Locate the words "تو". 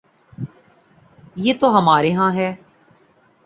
1.59-1.77